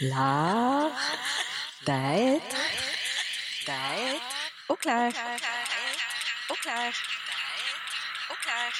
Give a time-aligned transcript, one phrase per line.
[0.00, 0.90] La
[1.86, 2.42] deit,
[3.66, 4.22] deit
[4.68, 5.06] og klar.
[6.50, 6.92] Og klar.
[8.30, 8.72] Og klar.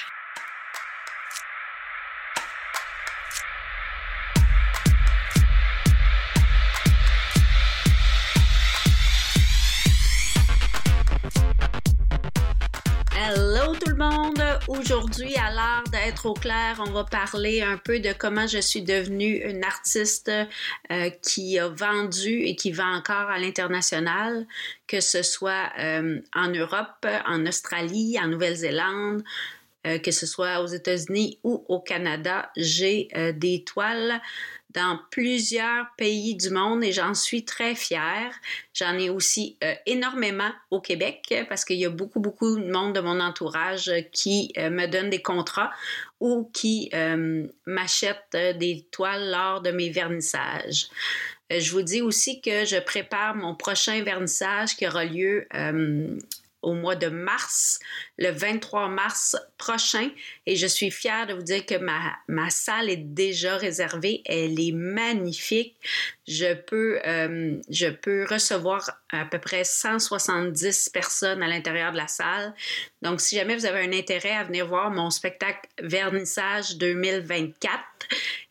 [13.11, 13.54] Hello.
[13.73, 14.43] Tout le monde!
[14.67, 18.83] Aujourd'hui, à l'art d'être au clair, on va parler un peu de comment je suis
[18.83, 20.29] devenue une artiste
[20.91, 24.45] euh, qui a vendu et qui vend encore à l'international,
[24.87, 29.23] que ce soit euh, en Europe, en Australie, en Nouvelle-Zélande,
[29.85, 32.49] euh, que ce soit aux États-Unis ou au Canada.
[32.55, 34.21] J'ai des toiles
[34.75, 38.31] dans plusieurs pays du monde et j'en suis très fière.
[38.73, 42.93] J'en ai aussi euh, énormément au Québec parce qu'il y a beaucoup, beaucoup de monde
[42.93, 45.71] de mon entourage qui euh, me donne des contrats
[46.19, 50.87] ou qui euh, m'achète des toiles lors de mes vernissages.
[51.49, 55.47] Je vous dis aussi que je prépare mon prochain vernissage qui aura lieu
[56.65, 57.79] au mois de mars,
[58.17, 60.09] le 23 mars prochain.
[60.45, 64.23] Et je suis fière de vous dire que ma, ma salle est déjà réservée.
[64.25, 65.75] Elle est magnifique.
[66.27, 72.07] Je peux, euh, je peux recevoir à peu près 170 personnes à l'intérieur de la
[72.07, 72.53] salle.
[73.03, 77.79] Donc, si jamais vous avez un intérêt à venir voir mon spectacle Vernissage 2024,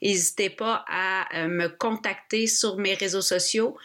[0.01, 3.77] n'hésitez pas à euh, me contacter sur mes réseaux sociaux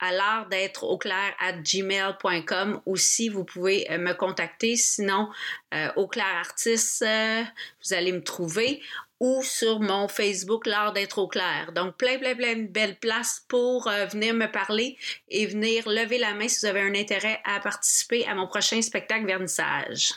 [0.00, 2.80] à l'art d'être au clair à gmail.com.
[2.86, 4.76] Aussi, vous pouvez euh, me contacter.
[4.76, 5.28] Sinon,
[5.74, 7.42] euh, au clair artiste, euh,
[7.84, 8.80] vous allez me trouver
[9.20, 11.72] ou sur mon Facebook, l'art d'être au clair.
[11.72, 14.96] Donc, plein, plein, plein de belles places pour venir me parler
[15.28, 18.80] et venir lever la main si vous avez un intérêt à participer à mon prochain
[18.80, 20.12] spectacle vernissage.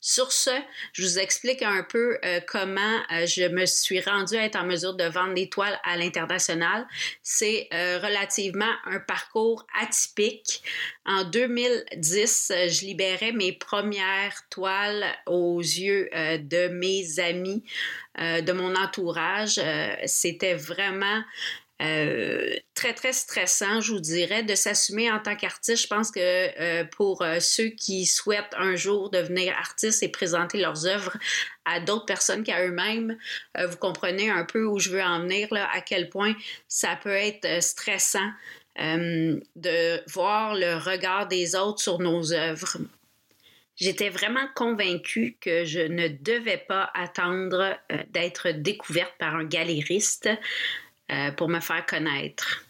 [0.00, 0.50] Sur ce,
[0.92, 4.64] je vous explique un peu euh, comment euh, je me suis rendue à être en
[4.64, 6.86] mesure de vendre des toiles à l'international.
[7.22, 10.62] C'est euh, relativement un parcours atypique.
[11.04, 17.64] En 2010, je libérais mes premières toiles aux yeux de mes amis,
[18.18, 19.60] de mon entourage.
[20.04, 21.22] C'était vraiment
[21.80, 25.84] euh, très, très stressant, je vous dirais, de s'assumer en tant qu'artiste.
[25.84, 30.58] Je pense que euh, pour euh, ceux qui souhaitent un jour devenir artiste et présenter
[30.58, 31.16] leurs œuvres
[31.64, 33.16] à d'autres personnes qu'à eux-mêmes,
[33.54, 36.34] vous comprenez un peu où je veux en venir, là, à quel point
[36.66, 38.30] ça peut être stressant
[38.78, 42.78] de voir le regard des autres sur nos œuvres.
[43.76, 47.76] J'étais vraiment convaincue que je ne devais pas attendre
[48.08, 50.30] d'être découverte par un galériste
[51.10, 52.64] euh, pour me faire connaître.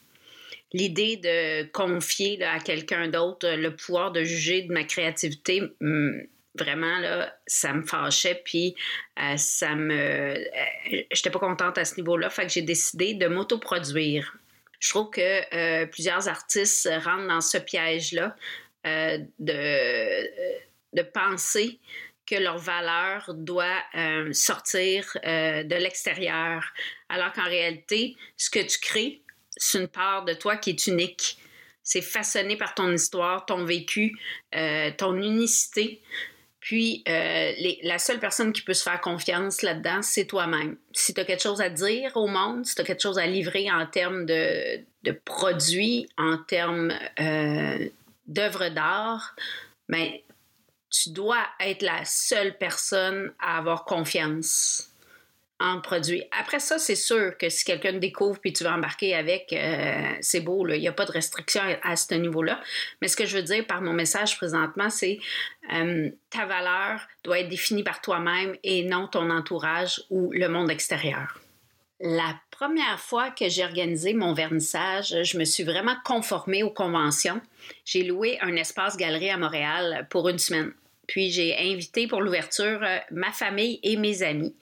[0.72, 6.20] L'idée de confier à quelqu'un d'autre le pouvoir de juger de ma créativité, hmm,
[6.54, 8.74] vraiment, là, ça me fâchait, puis
[9.20, 9.94] euh, ça me...
[9.94, 14.36] Euh, j'étais pas contente à ce niveau-là, fait que j'ai décidé de m'autoproduire.
[14.80, 18.36] Je trouve que plusieurs artistes rentrent dans ce piège-là
[18.84, 20.28] de,
[20.92, 21.80] de penser
[22.28, 26.62] que leur valeur doit euh, sortir euh, de l'extérieur,
[27.08, 29.22] alors qu'en réalité, ce que tu crées,
[29.56, 31.38] c'est une part de toi qui est unique.
[31.82, 34.14] C'est façonné par ton histoire, ton vécu,
[34.54, 36.02] euh, ton unicité.
[36.60, 40.76] Puis, la seule personne qui peut se faire confiance là-dedans, c'est toi-même.
[40.92, 43.26] Si tu as quelque chose à dire au monde, si tu as quelque chose à
[43.26, 44.82] livrer en termes de,
[45.24, 46.92] produits, en termes
[48.26, 49.34] d'œuvres d'art,
[49.88, 50.10] ben,
[50.90, 54.88] tu dois être la seule personne à avoir confiance
[55.60, 56.22] en le produit.
[56.38, 60.40] Après ça, c'est sûr que si quelqu'un découvre puis tu vas embarquer avec, euh, c'est
[60.40, 62.60] beau, il n'y a pas de restriction à, ce niveau-là.
[63.02, 65.18] Mais ce que je veux dire par mon message présentement, c'est
[65.74, 70.70] euh, ta valeur doit être définie par toi-même et non ton entourage ou le monde
[70.70, 71.40] extérieur.
[72.00, 77.40] La première fois que j'ai organisé mon vernissage, je me suis vraiment conformée aux conventions.
[77.84, 80.72] J'ai loué un espace galerie à Montréal pour une semaine.
[81.06, 84.56] Puis j'ai invité pour l'ouverture euh, ma famille et mes amis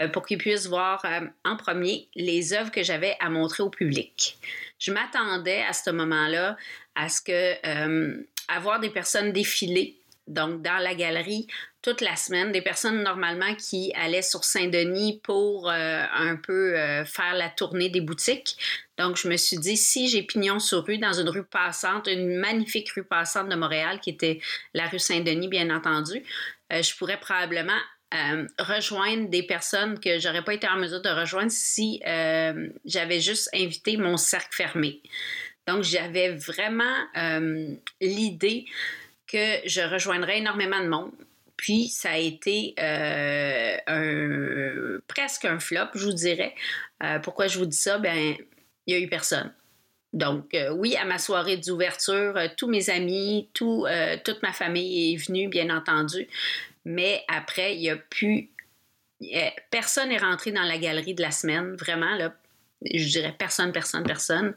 [0.00, 3.68] euh, pour qu'ils puissent voir euh, en premier les œuvres que j'avais à montrer au
[3.68, 4.38] public.
[4.78, 6.56] Je m'attendais à ce moment-là
[6.94, 9.94] à ce que avoir des personnes défiler
[10.26, 11.46] donc dans la galerie
[11.86, 17.04] toute la semaine, des personnes normalement qui allaient sur Saint-Denis pour euh, un peu euh,
[17.04, 18.56] faire la tournée des boutiques.
[18.98, 22.38] Donc je me suis dit, si j'ai pignon sur rue dans une rue passante, une
[22.38, 24.40] magnifique rue passante de Montréal qui était
[24.74, 26.24] la rue Saint-Denis, bien entendu,
[26.72, 27.78] euh, je pourrais probablement
[28.58, 32.00] rejoindre des personnes que j'aurais pas été en mesure de rejoindre si
[32.84, 35.02] j'avais juste invité mon cercle fermé.
[35.66, 36.94] Donc j'avais vraiment
[38.00, 38.64] l'idée
[39.26, 41.12] que je rejoindrais énormément de monde.
[41.56, 46.54] Puis ça a été euh, presque un flop, je vous dirais.
[47.22, 47.98] pourquoi je vous dis ça?
[47.98, 48.36] Ben,
[48.86, 49.52] il n'y a eu personne.
[50.16, 54.52] Donc, euh, oui, à ma soirée d'ouverture, euh, tous mes amis, tout, euh, toute ma
[54.52, 56.26] famille est venue, bien entendu.
[56.86, 58.50] Mais après, il n'y a plus.
[59.70, 62.34] Personne n'est rentré dans la galerie de la semaine, vraiment, là.
[62.84, 64.54] Je dirais personne, personne, personne,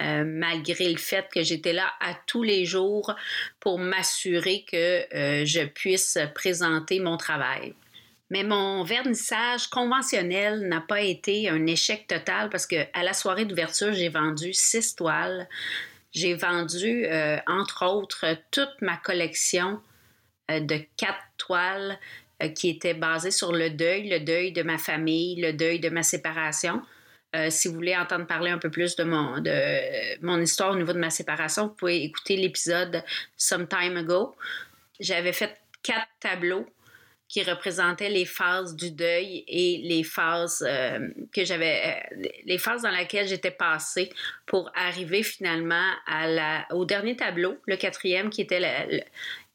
[0.00, 3.14] malgré le fait que j'étais là à tous les jours
[3.60, 5.06] pour m'assurer que
[5.44, 7.74] je puisse présenter mon travail.
[8.30, 13.44] Mais mon vernissage conventionnel n'a pas été un échec total parce que à la soirée
[13.44, 15.48] d'ouverture, j'ai vendu six toiles.
[16.12, 19.80] J'ai vendu, euh, entre autres, toute ma collection
[20.50, 21.98] euh, de quatre toiles
[22.42, 25.88] euh, qui étaient basées sur le deuil, le deuil de ma famille, le deuil de
[25.88, 26.82] ma séparation.
[27.48, 30.92] Si vous voulez entendre parler un peu plus de mon, de mon histoire au niveau
[30.92, 33.04] de ma séparation, vous pouvez écouter l'épisode
[33.36, 34.34] Some Time Ago.
[34.98, 36.66] J'avais fait quatre tableaux
[37.30, 42.82] qui représentait les phases du deuil et les phases euh, que j'avais, euh, les phases
[42.82, 44.10] dans lesquelles j'étais passée
[44.46, 45.92] pour arriver finalement
[46.70, 48.58] au dernier tableau, le quatrième, qui était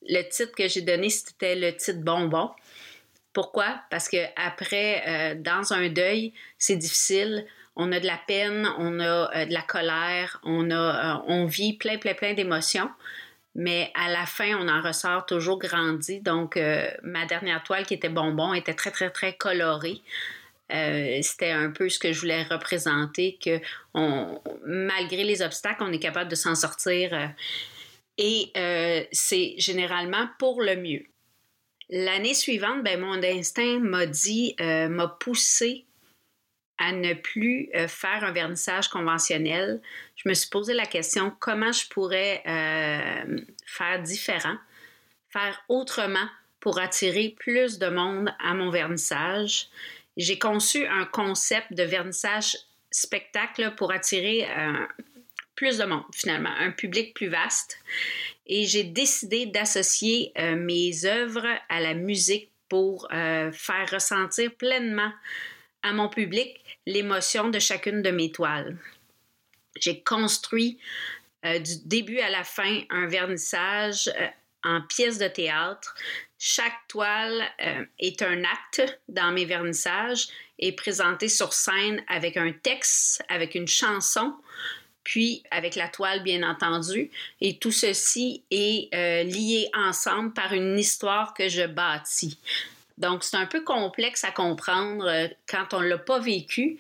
[0.07, 2.49] le, titre que j'ai donné, c'était le titre bonbon.
[3.33, 3.81] Pourquoi?
[3.89, 7.45] Parce que après, euh, dans un deuil, c'est difficile.
[7.75, 11.97] On a de la peine, on a de la colère, on a, on vit plein,
[11.97, 12.89] plein, plein d'émotions
[13.55, 16.19] mais à la fin, on en ressort toujours grandi.
[16.19, 20.01] Donc, euh, ma dernière toile qui était bonbon était très, très, très colorée.
[20.73, 23.61] Euh, c'était un peu ce que je voulais représenter, que
[24.65, 27.13] malgré les obstacles, on est capable de s'en sortir.
[27.13, 27.27] Euh,
[28.17, 28.51] et
[29.11, 31.05] c'est généralement pour le mieux.
[31.89, 35.84] L'année suivante, ben, mon instinct m'a dit, m'a poussé
[36.77, 39.81] à ne plus euh, faire un vernissage conventionnel,
[40.15, 44.57] je me suis posé la question comment je pourrais euh, faire différent,
[45.29, 46.27] faire autrement
[46.59, 49.67] pour attirer plus de monde à mon vernissage.
[50.17, 52.57] J'ai conçu un concept de vernissage
[52.91, 54.85] spectacle pour attirer euh,
[55.55, 57.77] plus de monde, finalement, un public plus vaste.
[58.47, 65.11] Et j'ai décidé d'associer mes œuvres à la musique pour faire ressentir pleinement
[65.81, 68.77] à mon public l'émotion de chacune de mes toiles.
[69.79, 70.79] J'ai construit
[71.45, 74.27] euh, du début à la fin un vernissage euh,
[74.63, 75.95] en pièces de théâtre.
[76.39, 80.27] Chaque toile euh, est un acte dans mes vernissages
[80.57, 84.33] et présenté sur scène avec un texte, avec une chanson,
[85.03, 87.11] puis avec la toile bien entendu.
[87.41, 88.93] Et tout ceci est
[89.25, 92.39] lié ensemble par une histoire que je bâtis.
[92.97, 96.79] Donc, c'est un peu complexe à comprendre euh, quand on ne l'a pas vécu.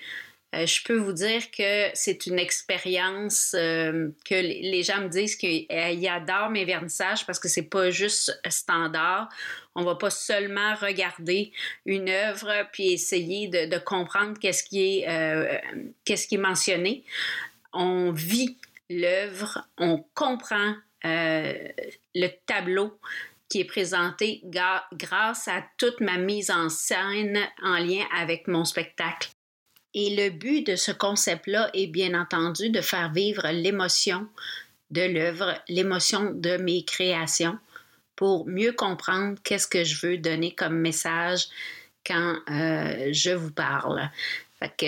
[0.53, 5.35] Euh, je peux vous dire que c'est une expérience euh, que les gens me disent
[5.35, 9.27] qu'ils adorent mes vernissages parce que c'est pas juste standard.
[9.75, 11.51] On va pas seulement regarder
[11.85, 15.61] une œuvre puis essayer de, comprendre qu'est-ce qui est
[16.05, 17.03] qu'est-ce qui est mentionné.
[17.73, 18.57] On vit
[18.89, 22.97] l'œuvre, on comprend le tableau
[23.55, 29.29] qui est présenté grâce à toute ma mise en scène en lien avec mon spectacle.
[29.93, 34.27] Et le but de ce concept-là est bien entendu de faire vivre l'émotion
[34.89, 37.57] de l'œuvre, l'émotion de mes créations
[38.17, 41.47] pour mieux comprendre qu'est-ce que je veux donner comme message
[42.05, 44.09] quand euh, je vous parle.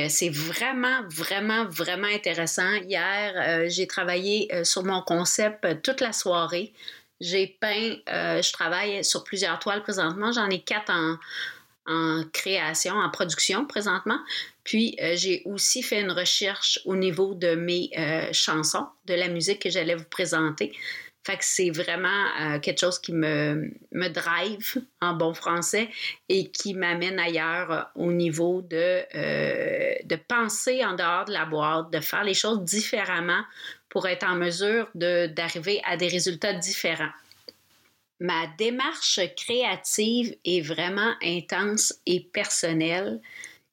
[0.09, 2.73] c'est vraiment, vraiment, vraiment intéressant.
[2.85, 6.73] Hier, euh, j'ai travaillé euh, sur mon concept toute la soirée.
[7.19, 10.31] J'ai peint, euh, je travaille sur plusieurs toiles présentement.
[10.31, 11.17] J'en ai quatre en,
[12.33, 14.19] création, en production présentement.
[14.63, 19.29] Puis euh, j'ai aussi fait une recherche au niveau de mes euh, chansons, de la
[19.29, 20.73] musique que j'allais vous présenter.
[21.35, 25.89] Que c'est vraiment quelque chose qui me, me drive en bon français
[26.29, 29.03] et qui m'amène ailleurs au niveau de,
[30.05, 33.43] de penser en dehors de la boîte, de faire les choses différemment
[33.89, 37.11] pour être en mesure d'arriver à des résultats différents.
[38.19, 43.21] Ma démarche créative est vraiment intense et personnelle.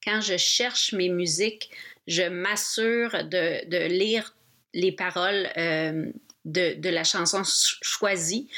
[0.04, 1.70] Quand je cherche mes musiques,
[2.06, 4.34] je m'assure de, lire
[4.74, 6.12] les paroles euh,
[6.44, 8.48] de, la chanson choisie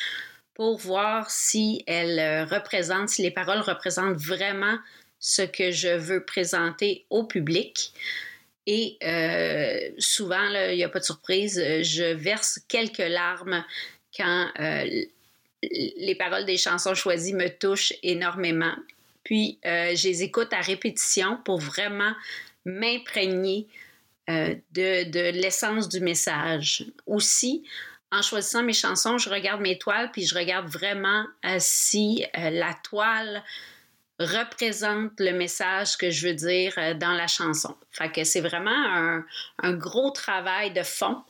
[0.55, 4.79] pour voir si elle représente, si les paroles représentent vraiment
[5.19, 7.93] ce que je veux présenter au public.
[8.67, 13.65] Et euh, souvent, il n'y a pas de surprise, euh, je verse quelques larmes
[14.17, 15.05] quand euh,
[15.63, 18.75] les paroles des chansons choisies me touchent énormément.
[19.25, 22.13] Puis, je les écoute à répétition pour vraiment
[22.65, 23.67] m'imprégner
[24.29, 26.85] de, de l'essence du message.
[27.07, 27.65] Aussi,
[28.11, 31.27] en choisissant mes chansons, je regarde mes toiles, puis je regarde vraiment
[31.59, 33.43] si la toile
[34.19, 37.77] représente le message que je veux dire euh, dans la chanson.
[37.91, 39.25] Fait que c'est vraiment un,
[39.63, 41.23] un, gros travail de fond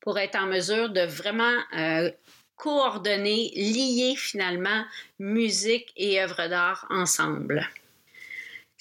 [0.00, 2.10] pour être en mesure de vraiment euh,
[2.56, 4.84] coordonner, lier finalement
[5.18, 7.68] musique et œuvre d'art ensemble.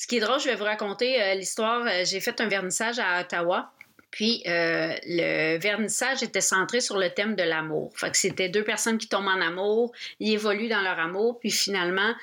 [0.02, 1.88] Ce qui est drôle, je vais vous raconter euh, l'histoire.
[2.06, 3.72] J'ai fait un vernissage à Ottawa
[4.12, 7.92] puis euh, le vernissage était centré sur le thème de l'amour.
[7.96, 11.50] Fait que c'était deux personnes qui tombent en amour, ils évoluent dans leur amour, puis
[11.50, 12.14] finalement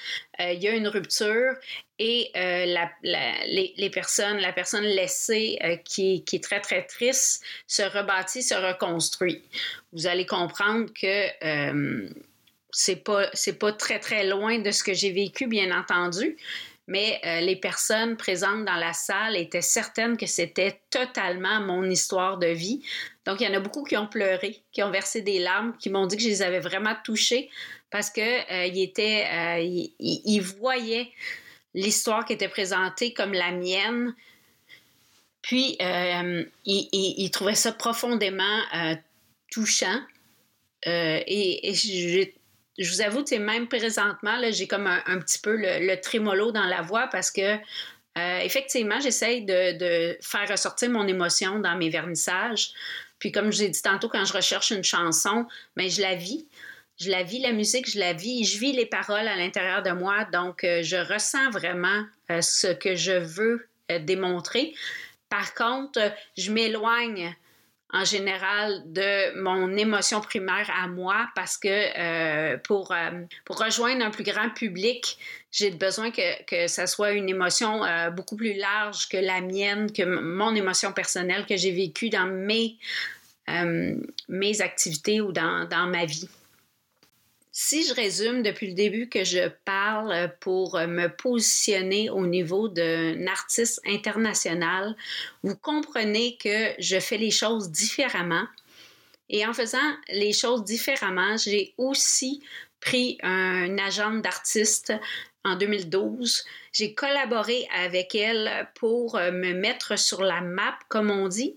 [0.40, 1.54] euh, il y a une rupture
[1.98, 2.90] et euh, la,
[3.46, 9.42] les, personnes, la personne laissée qui, est très très triste se rebâtit, se reconstruit.
[9.94, 11.26] Vous allez comprendre que
[12.70, 16.36] c'est pas pas très très loin de ce que j'ai vécu, bien entendu
[16.88, 22.38] mais euh, les personnes présentes dans la salle étaient certaines que c'était totalement mon histoire
[22.38, 22.82] de vie.
[23.26, 25.90] Donc, il y en a beaucoup qui ont pleuré, qui ont versé des larmes, qui
[25.90, 27.50] m'ont dit que je les avais vraiment touchées
[27.90, 31.12] parce qu'ils euh, euh, voyaient
[31.74, 34.14] l'histoire qui était présentée comme la mienne.
[35.42, 38.62] Puis, ils, ils, trouvaient ça profondément
[39.50, 40.00] touchant.
[40.86, 42.34] et, et
[42.78, 47.08] je vous avoue, même présentement, j'ai comme un, petit peu le, trémolo dans la voix
[47.10, 47.56] parce que
[48.18, 52.70] euh, effectivement, j'essaye de, faire ressortir mon émotion dans mes vernissages.
[53.18, 56.46] Puis comme je l'ai dit tantôt, quand je recherche une chanson, ben, je la vis.
[57.00, 59.90] Je la vis, la musique, je la vis, je vis les paroles à l'intérieur de
[59.90, 60.24] moi.
[60.32, 63.68] Donc, euh, je ressens vraiment euh, ce que je veux
[64.00, 64.74] démontrer.
[65.30, 67.34] Par contre, je m'éloigne
[67.92, 74.04] en général de mon émotion primaire à moi parce que euh, pour, euh, pour rejoindre
[74.04, 75.18] un plus grand public,
[75.50, 79.90] j'ai besoin que, que ça soit une émotion euh, beaucoup plus large que la mienne,
[79.90, 82.76] que mon émotion personnelle que j'ai vécue dans mes,
[84.28, 86.28] mes activités ou dans, dans ma vie.
[87.60, 93.26] Si je résume depuis le début que je parle pour me positionner au niveau d'un
[93.26, 94.94] artiste international,
[95.42, 98.44] vous comprenez que je fais les choses différemment.
[99.28, 102.40] Et en faisant les choses différemment, j'ai aussi
[102.78, 104.92] pris un agent d'artiste
[105.44, 106.44] en 2012.
[106.72, 111.56] J'ai collaboré avec elle pour me mettre sur la map, comme on dit.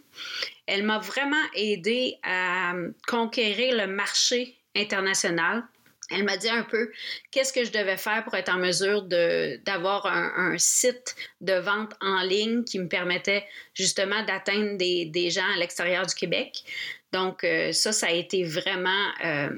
[0.66, 2.74] Elle m'a vraiment aidé à
[3.08, 5.64] conquérir le marché international.
[6.12, 6.92] Elle m'a dit un peu
[7.32, 12.22] qu'est-ce que je devais faire pour être en mesure d'avoir un, site de vente en
[12.22, 16.64] ligne qui me permettait justement d'atteindre des, gens à l'extérieur du Québec.
[17.12, 19.50] Donc, euh, ça, ça a été vraiment euh,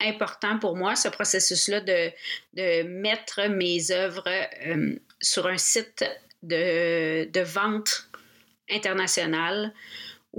[0.00, 4.28] important pour moi, ce processus-là de, mettre mes œuvres
[4.66, 6.04] euh, sur un site
[6.42, 8.08] de, de vente
[8.70, 9.72] internationale.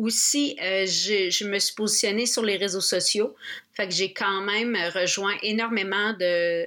[0.01, 3.35] Aussi, euh, je, me suis positionnée sur les réseaux sociaux.
[3.73, 6.65] Fait que j'ai quand même rejoint énormément de,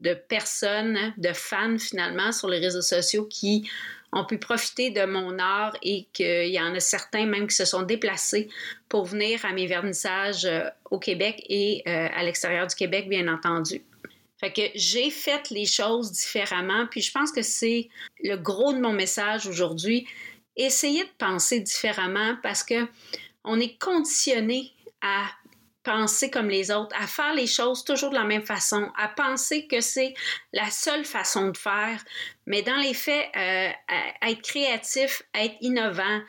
[0.00, 3.70] de personnes, de fans finalement sur les réseaux sociaux qui
[4.12, 7.64] ont pu profiter de mon art et qu'il y en a certains même qui se
[7.64, 8.48] sont déplacés
[8.88, 13.32] pour venir à mes vernissages euh, au Québec et euh, à l'extérieur du Québec, bien
[13.32, 13.82] entendu.
[14.38, 17.88] Fait que j'ai fait les choses différemment, puis je pense que c'est
[18.24, 20.04] le gros de mon message aujourd'hui,
[20.56, 22.86] essayez de penser différemment parce que
[23.44, 25.24] on est conditionné à
[25.82, 29.66] penser comme les autres, à faire les choses toujours de la même façon, à penser
[29.66, 30.14] que c'est
[30.52, 32.04] la seule façon de faire.
[32.46, 33.70] Mais dans les faits, euh,
[34.22, 36.20] être créatif, être innovant,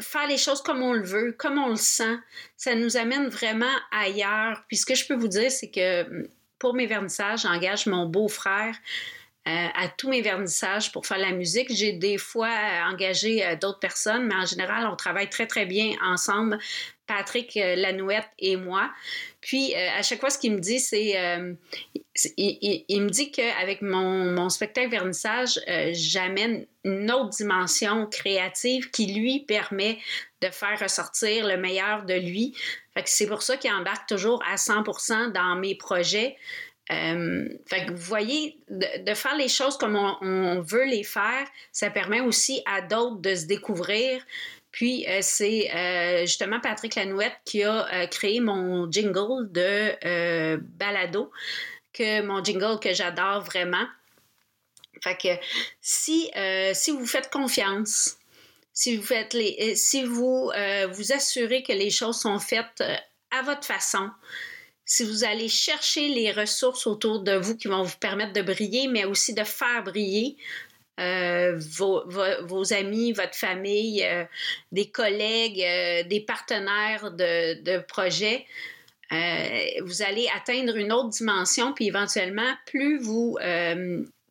[0.00, 2.18] faire les choses comme on le veut, comme on le sent,
[2.56, 4.64] ça nous amène vraiment ailleurs.
[4.68, 6.28] Puis ce que je peux vous dire, c'est que
[6.58, 8.74] pour mes vernissages, j'engage mon beau-frère
[9.46, 11.68] euh, à tous mes vernissages pour faire la musique.
[11.70, 15.66] J'ai des fois euh, engagé euh, d'autres personnes, mais en général, on travaille très, très
[15.66, 16.58] bien ensemble,
[17.06, 18.90] Patrick Lanouette et moi.
[19.42, 21.12] Puis, à chaque fois, ce qu'il me dit, c'est...
[22.38, 25.60] Il, me dit qu'avec mon, mon spectacle vernissage,
[25.92, 29.98] j'amène une autre dimension créative qui lui permet
[30.40, 32.56] de faire ressortir le meilleur de lui.
[33.04, 36.38] C'est pour ça qu'il embarque toujours à 100% dans mes projets.
[36.92, 41.90] Euh, fait que vous voyez, de, faire les choses comme on, veut les faire, ça
[41.90, 44.22] permet aussi à d'autres de se découvrir.
[44.70, 51.30] Puis euh, c'est euh, justement Patrick Lanouette qui a créé mon jingle de balado,
[51.92, 53.86] que mon jingle que j'adore vraiment.
[55.02, 55.28] Fait que
[55.80, 56.30] si,
[56.74, 58.16] si vous faites confiance,
[58.72, 60.50] si vous faites les, si vous
[60.90, 62.82] vous assurez que les choses sont faites
[63.30, 64.10] à votre façon,
[64.86, 68.88] si vous allez chercher les ressources autour de vous qui vont vous permettre de briller,
[68.88, 70.36] mais aussi de faire briller
[71.00, 74.24] euh, vos, amis, votre famille, euh,
[74.70, 78.46] des collègues, euh, des partenaires de, de projets,
[79.82, 83.38] vous allez atteindre une autre dimension, puis éventuellement, plus vous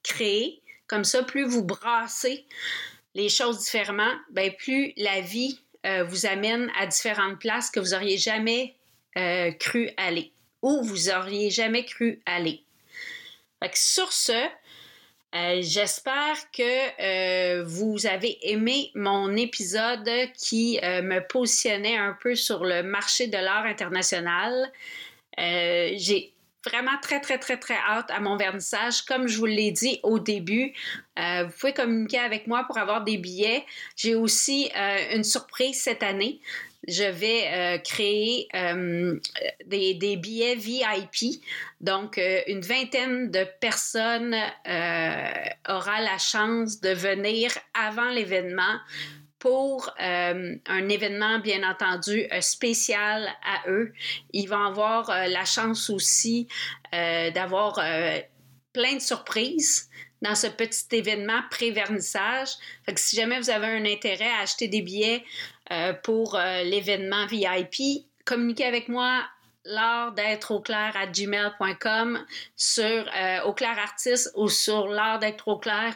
[0.04, 2.46] créez, comme ça, plus vous brassez
[3.16, 5.58] les choses différemment, ben plus la vie
[6.10, 8.76] vous amène à différentes places que vous auriez jamais
[9.58, 10.33] cru aller
[10.64, 12.64] ou vous auriez jamais cru aller.
[13.76, 14.32] sur ce,
[15.36, 22.82] euh, j'espère que vous avez aimé mon épisode qui me positionnait un peu sur le
[22.82, 24.72] marché de l'art international.
[25.38, 26.34] J'ai
[26.66, 29.02] vraiment très, très, très, très hâte à mon vernissage.
[29.04, 30.74] Comme je vous l'ai dit au début,
[31.20, 33.66] euh, vous pouvez communiquer avec moi pour avoir des billets.
[33.96, 36.40] J'ai aussi euh, une surprise cette année.
[36.88, 38.48] Je vais euh, créer
[39.66, 41.42] des, des, billets VIP.
[41.82, 44.36] Donc, une vingtaine de personnes
[45.70, 48.80] aura la chance de venir avant l'événement
[49.44, 53.92] pour euh, un événement, bien entendu, euh, spécial à eux.
[54.32, 56.48] Ils vont avoir euh, la chance aussi
[56.94, 57.82] d'avoir
[58.72, 59.90] plein de surprises
[60.22, 62.50] dans ce petit événement pré-vernissage.
[62.96, 65.24] si jamais vous avez un intérêt à acheter des billets
[66.04, 69.24] pour l'événement VIP, communiquez avec moi
[69.66, 72.26] l'art d'être au clair à gmail.com
[72.56, 73.06] sur
[73.46, 75.94] au clair artiste ou sur l'art d'être au clair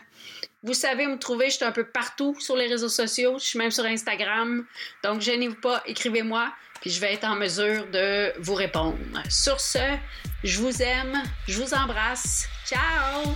[0.67, 3.59] vous savez me trouver, je suis un peu partout sur les réseaux sociaux, je suis
[3.59, 4.65] même sur Instagram.
[5.03, 8.97] Donc, gênez-vous pas, écrivez-moi, puis je vais être en mesure de vous répondre.
[9.29, 9.97] Sur ce,
[10.43, 12.47] je vous aime, je vous embrasse.
[12.65, 13.33] Ciao!